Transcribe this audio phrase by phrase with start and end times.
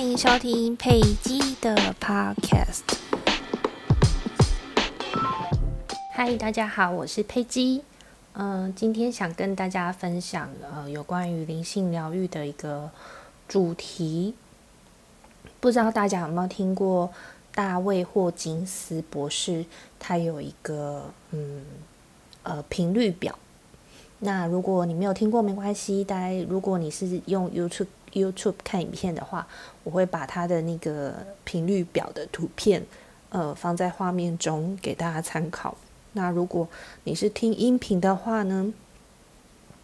[0.00, 2.80] 欢迎收听佩姬的 Podcast。
[6.14, 7.82] 嗨，大家好，我是佩姬。
[8.32, 12.90] 嗯，今天想跟大家分享呃有关于灵性疗愈的一个
[13.46, 14.34] 主题。
[15.60, 17.12] 不知道大家有没有听过
[17.54, 19.66] 大卫霍金斯博士？
[19.98, 21.62] 他有一个嗯
[22.42, 23.38] 呃频率表。
[24.20, 26.02] 那如果你没有听过，没关系。
[26.02, 29.46] 大家如果你是用 YouTube YouTube 看影片的话，
[29.84, 31.14] 我会把它的那个
[31.44, 32.84] 频率表的图片
[33.30, 35.76] 呃放在画面中给大家参考。
[36.12, 36.68] 那如果
[37.04, 38.72] 你是听音频的话呢，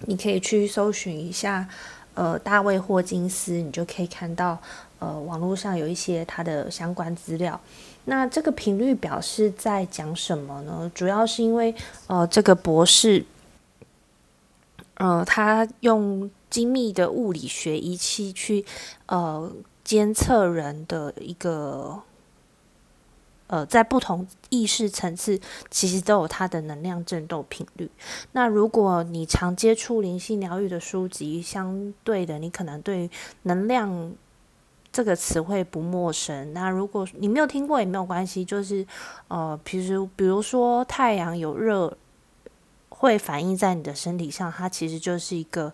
[0.00, 1.68] 你可以去搜寻一下
[2.14, 4.58] 呃大卫霍金斯，你就可以看到。
[5.00, 7.60] 呃，网络上有一些它的相关资料。
[8.06, 10.90] 那这个频率表是在讲什么呢？
[10.92, 11.72] 主要是因为
[12.08, 13.24] 呃，这个博士，
[14.94, 18.64] 呃，他用精密的物理学仪器去
[19.06, 19.52] 呃
[19.84, 22.02] 监测人的一个
[23.46, 27.90] 呃，在不同意识层次，其实都有它的能量振动频率。
[28.32, 33.10] 那如果你常接触灵性疗愈的书籍，相对的，你可能对
[33.42, 34.12] 能量。
[34.90, 36.54] 这个词汇不陌生。
[36.54, 38.84] 那如果你没有听过也没有关系，就是
[39.28, 41.94] 呃，比如比如说太阳有热，
[42.88, 45.72] 会反映在你的身体上，它其实就是一个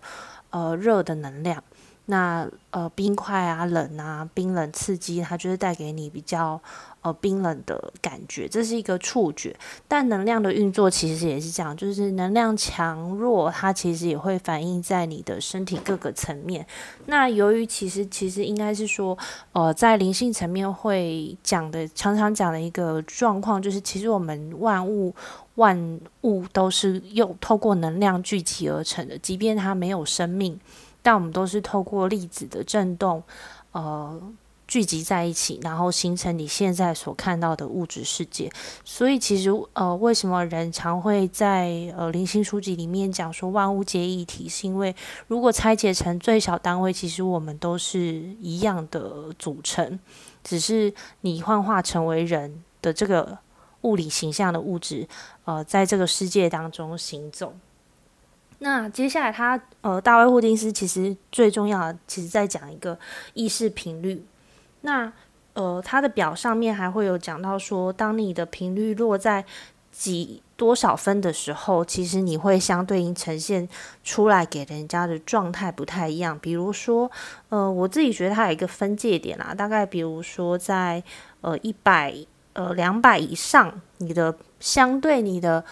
[0.55, 1.61] 呃热的能量。
[2.07, 6.61] 那呃冰块啊冷啊冰冷刺激，它就是带给你比较。
[7.05, 9.55] 呃，冰冷的感觉，这是一个触觉。
[9.87, 16.65] 但能量的运作其实也是这样，就是能量强弱，它其实也会反映在你的身体各个层面。
[17.05, 19.15] 那由于其实其实应该是说，
[19.51, 25.13] 呃，在灵性层面会讲的，常常讲的一个状况，就是其实我们万物
[25.55, 30.59] 万物都是用透过能量聚集而成的，即便它没有生命，
[31.01, 33.23] 但我们都是透过粒子的振动，
[33.71, 34.21] 呃。
[34.67, 38.51] 聚集在一起，然后形成你现在所看到的物质世界。
[38.83, 44.49] 所以，其实呃，为什么人常会在呃灵性书籍里面讲说万物皆一体？
[44.49, 44.93] 是因为
[45.27, 47.99] 如果拆解成最小单位，其实我们都是
[48.41, 49.99] 一样的组成，
[50.43, 50.91] 只是
[51.21, 53.37] 你幻化成为人的这个
[53.85, 55.07] 物理形象的物质，
[55.45, 57.53] 呃，在这个世界当中行走。
[58.59, 62.97] 那接下来，他呃，大卫霍金斯其实最重要的，其实在讲一个
[63.33, 64.25] 意识频率。
[64.81, 65.11] 那
[65.53, 69.45] 呃，它的表上面还会有讲到说，当你的频率落在
[69.91, 73.67] 几多少分的时候，其实你会相对应呈现
[74.03, 76.37] 出来给人家的状态不太一样。
[76.39, 77.09] 比如说，
[77.49, 81.03] 呃，我自己觉得它有一个分界点啦，大概比如说在
[81.41, 82.13] 呃一百
[82.55, 85.63] 呃两百以上，你的相对你的。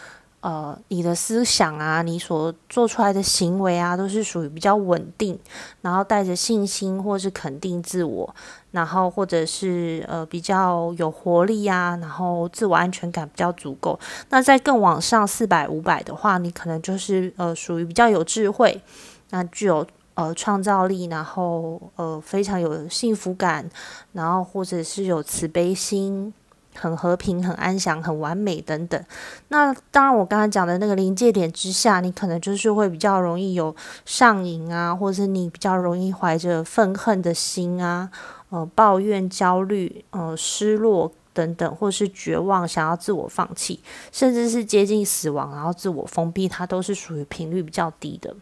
[0.44, 5.39] 呃，你的思想啊，你所做出来的行为啊，都是属于比较稳定，
[5.79, 8.35] 然后带着信心或是肯定自我，
[8.71, 13.97] 然后或者是呃比较有活力啊，然后自我安全感比较足够。
[14.31, 18.81] 那在更往上四百五百的话，你可能就是呃属于比较有智慧，
[19.29, 23.69] 那具有呃创造力，然后呃非常有幸福感，
[24.11, 26.33] 然后或者是有慈悲心。
[26.75, 29.03] 很和平、很安详、很完美等等。
[29.50, 33.75] 那当然，我刚才讲的那个临界点之下，你可能就是会比较容易有
[34.06, 38.09] 上瘾啊，或者是你比较容易怀着愤恨的心啊，
[38.50, 43.79] 呃，抱怨、焦虑、呃，失落等等，或是绝望，想要自我放弃，
[44.12, 48.35] 甚至是接近死亡，然后自我封闭，它都是属于频率比较低的。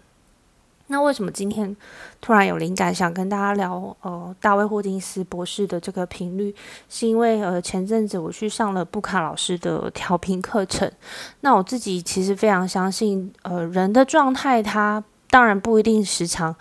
[0.92, 1.76] 那为什么今天
[2.20, 6.54] 突然有灵感想跟大家聊呃大卫霍金斯博士的这个频率？
[6.90, 10.92] 是因为呃前阵子我去上了布卡老师的调频课程。
[11.40, 16.54] 那我自己其实非常相信，呃人的状态，它当然不一定时常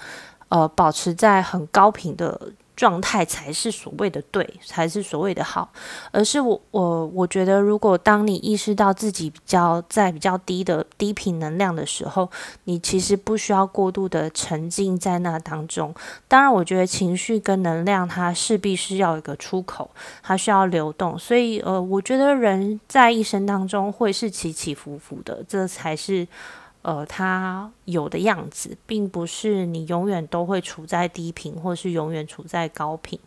[0.49, 2.53] 呃保持在很高频的。
[2.81, 5.71] 状态才是所谓的对，才是所谓的好，
[6.13, 12.31] 而是我我我觉得，如果当你意识到自己比较在比较低的低频能量的时候，
[12.65, 15.95] 你其实不需要过度的沉浸在那当中。
[16.27, 19.91] 当然，我觉得情绪跟能量它势必是要一个出口，
[20.23, 21.19] 它需要流动。
[21.19, 26.27] 所以，呃，我觉得人在一生当中会是起起伏伏的，这才是。
[26.83, 33.19] 呃，它有的样子，并不是你永远都会处在低频，或是永远处在高频。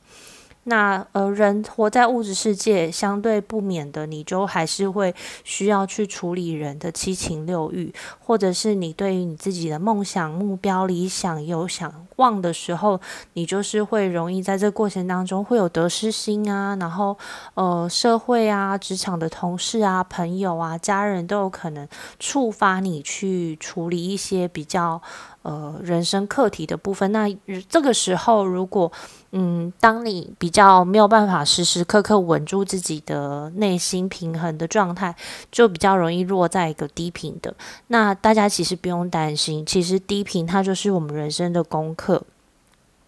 [0.65, 5.13] 那呃，人活在物质世界，相对不免的，你就还是会
[5.43, 12.99] 需要去处理人的七情六欲，或者是你对于你自己的梦想、目标、理想有想望的时候，
[13.33, 17.17] 你就是会容易在这个过程当中会有得失心啊，然后
[17.55, 21.87] 呃，社会啊、职场的同事啊、朋友啊、家人都有可能
[22.19, 25.01] 触发你去处理一些比较
[25.43, 27.11] 呃人生课题的部分。
[27.11, 27.29] 那
[27.69, 28.91] 这个时候如果
[29.31, 35.15] 嗯，当你比较没有办法时时刻刻稳住自己的内心平衡的状态，
[35.51, 37.53] 就比较容易落在一个低频的。
[37.87, 42.23] 那大家其实不用担心，其实低频它就是我们人生的功课。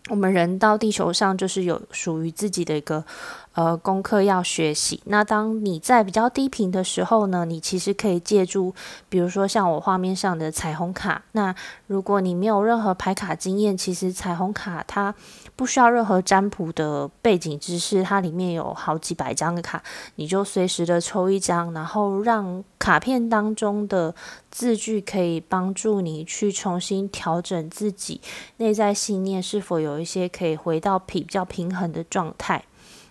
[0.09, 3.03] 我们人到地球上就是有属于自己的一个
[3.55, 5.01] 呃功课要学习。
[5.05, 8.73] 那当你在比较低频的时候呢，你其实可以借助，
[9.09, 11.23] 比如说像我画面上的彩虹卡。
[11.31, 11.55] 那
[11.87, 15.15] 如果你没有任何排卡经验，其实彩虹卡它
[15.55, 19.81] 不需要任何占卜的背景知识，它里面有好几百张的卡，
[20.15, 24.13] 你就随时的抽一张，然后让卡片当中的
[24.51, 28.19] 字句可以帮助你去重新调整自己
[28.57, 32.63] 内在信念是否有一些可以回到比较平衡的状态。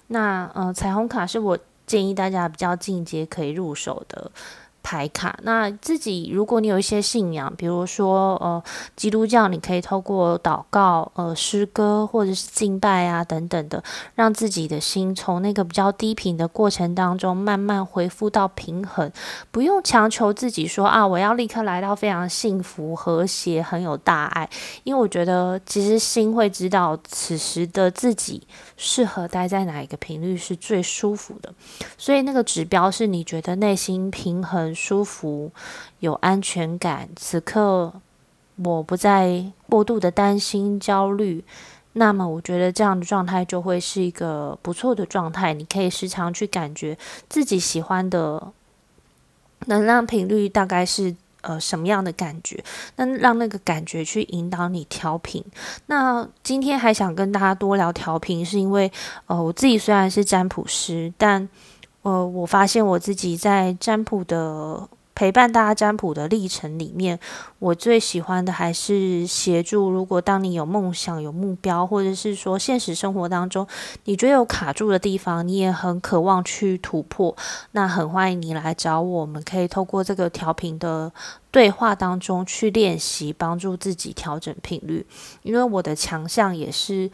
[0.09, 4.31] 那呃，彩虹卡是我建议大家比较进阶可以入手的。
[4.85, 8.63] 牌卡，那自己如果你有一些信仰，比如说呃
[8.95, 13.83] 基督教，你可以透过祷告、呃诗歌或者是敬拜啊等等的，
[14.15, 19.11] 让自己的心从那个比较低频的过程当中慢慢恢复到平衡，
[19.51, 24.47] 不用强求自己说啊我要立刻来到非常幸福、和谐、很有大爱，
[24.83, 28.47] 因为我觉得其实心会知道此时的自己
[28.77, 31.51] 适合待在哪一个频率是最舒服的，
[31.97, 34.74] 所以那个指标是你觉得内心平衡。
[34.75, 35.53] 舒服，
[36.01, 37.09] 有安全感。
[37.17, 37.93] 此刻
[38.57, 41.45] 我不再过度的担心、焦虑，
[41.95, 45.55] 那么我觉得这样的状态就会是一个不错的状态。
[45.55, 46.97] 你可以时常去感觉
[47.29, 48.53] 自己喜欢的
[49.67, 52.63] 能量频率大概是呃什么样的感觉，
[52.97, 55.45] 那让那个感觉去引导你调频。
[55.87, 58.91] 那今天还想跟大家多聊调频，是因为
[59.27, 61.49] 呃我自己虽然是占卜师，但
[62.05, 67.19] 呃，我发现我自己在占卜的陪伴大家占卜的历程里面，
[67.59, 69.89] 我最喜欢的还是协助。
[69.89, 73.67] 如果当你有梦想、有目标，或者是说现实生活当中
[74.05, 77.35] 你觉得有卡住的地方，你也很渴望去突破，
[77.73, 81.11] 那很欢迎你来找我，我们可以透过这个调频的
[81.51, 85.07] 对话当中去练习，帮助自己调整频率。
[85.43, 87.11] 因为我的强项也是。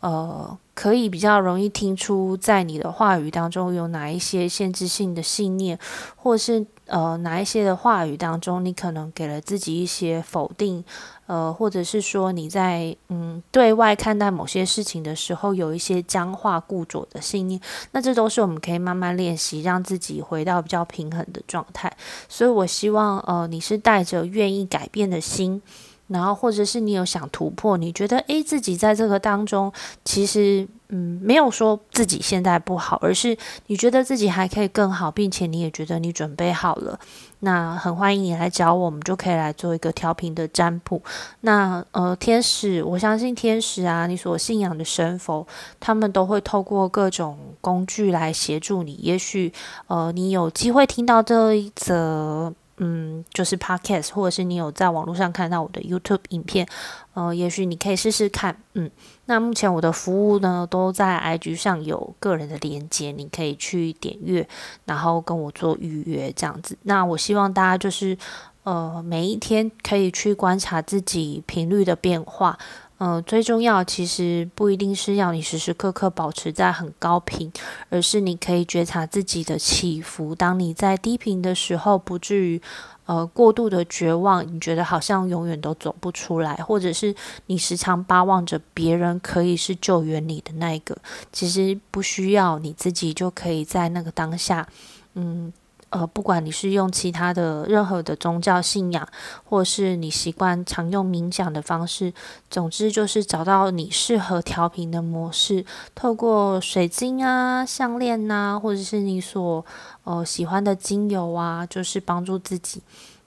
[0.00, 5.78] 呃，可以比较容易听出，在你的话语当中有哪一些限制性的信念，
[6.16, 10.84] 或是呃哪一些的话语当中，你可能给了自己一些否定，
[11.26, 17.60] 呃，或者是说你在嗯对外看待某些事情的时候，有一些僵化固着的信念，
[17.92, 21.96] 那这都是我们可以慢慢练习，让自己回到比较平衡的状态。
[22.28, 25.62] 所以我希望呃你是带着愿意改变的心。
[26.08, 29.72] 然后，或者是你有想突破，你觉得诶，自己在这个当中，
[30.04, 33.36] 其实嗯，没有说自己现在不好，而是
[33.68, 37.00] 你觉得自己还可以更好，并且你也觉得你准备好了，
[37.40, 41.00] 那很欢迎你来找我，我们就可以来做一个调频的占卜。
[41.40, 45.46] 那呃，天使，我相信天使啊，你所信仰的神佛，
[45.80, 48.92] 他们都会透过各种工具来协助你。
[49.00, 49.50] 也许
[49.86, 52.52] 呃，你有机会听到这一则。
[52.86, 56.68] 嗯，就是 podcast，或者是你有在网络上看到我的 YouTube 影片，
[57.14, 58.54] 呃，也许你可以试试看。
[58.74, 58.90] 嗯，
[59.24, 64.46] 那目前我的服务呢，都在 IG 上有个人的连接，你可以去点阅，
[64.84, 66.76] 然后跟我做预约这样子。
[66.82, 68.18] 那我希望大家就是
[68.64, 72.58] 呃，每一天可以去观察自己频率的变化。
[72.98, 77.52] 呃，最重要其实不一定是要你时时刻刻保持在很高频，
[77.90, 80.32] 而是你可以觉察自己的起伏。
[80.34, 82.62] 当你在低频的时候，不至于
[83.06, 87.12] 呃过度的绝望，你觉得好像永远都走不出来，或者是
[87.46, 90.96] 你时常巴望着别人可以是救援你的那一个，
[91.32, 94.68] 其实不需要你自己就可以在那个当下，
[95.14, 95.52] 嗯。
[95.94, 99.06] 呃，不管你是用其他的任何的宗教信仰，
[99.44, 102.12] 或是你习惯常用冥想的方式，
[102.50, 109.64] 总之就是找到你适合调频的模式，透过水晶啊、项链呐，或者是你所
[110.02, 112.82] 呃喜欢的精油啊，就是帮助自己。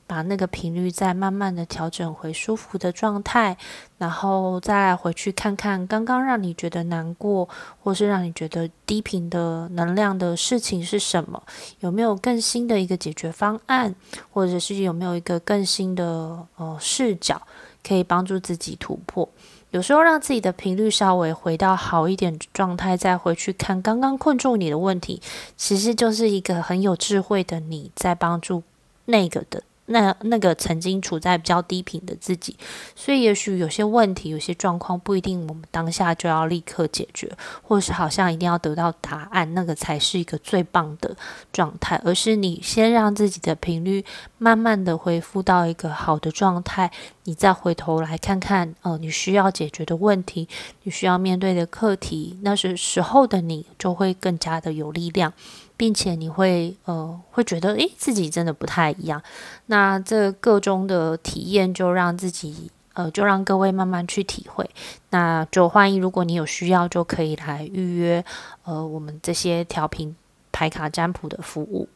[0.07, 3.57] 把那个频率再慢慢的调整回舒服的状态，
[3.97, 7.47] 然后再回去看看刚刚让你觉得难过，
[7.83, 11.43] 或是让你觉得低频的能量的事情是什么？
[11.81, 13.93] 有没有更新的一个解决方案，
[14.31, 17.41] 或者是有没有一个更新的呃视角，
[17.85, 19.27] 可以帮助自己突破？
[19.71, 25.21] 有时候让自己的频率稍微回到好一点状态，再回去看刚刚困住你的问题，
[25.57, 28.63] 其实就是一个很有智慧的你在帮助
[29.03, 29.63] 那个的。
[29.87, 32.55] 那那个曾经处在比较低频的自己，
[32.95, 41.15] 所以也许有些问题、有些状况不一定我们当下就要立刻解决，或是好像一定要得到答案，那个才是一个最棒的
[41.51, 44.03] 状态，而是你先让自己的频率
[44.37, 46.91] 慢慢的恢复到一个好的状态，
[47.23, 50.47] 你再回头来看看，呃，你需要解决的问题，
[50.83, 55.33] 你需要面对的课题，那是时候的你就会更加的有力量。
[55.77, 59.21] 并且你会呃会觉得诶自己真的不太一样，
[59.67, 64.69] 那这个中的体验就让自己呃就让各位慢慢去体会，
[65.11, 68.25] 那就欢迎如果你有需要就可以来预约
[68.63, 70.15] 呃我们这些调频
[70.51, 71.87] 牌卡占卜的服务。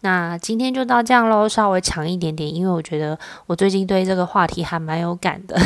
[0.00, 5.58] 那今天就到这样喽，稍微长一点点，因为我觉得我最近对这个话题还蛮有感的。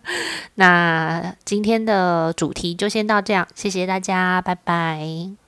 [0.56, 5.43] 那今天的主题就先到这样，谢谢大家，拜拜。